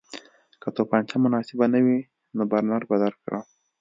[0.61, 1.99] که توپانچه مناسبه نه وي
[2.35, 3.43] نو برنر به درکړم